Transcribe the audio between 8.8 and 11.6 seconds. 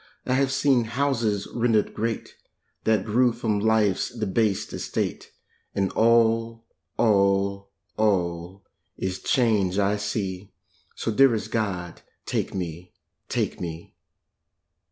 is change I see, So, dearest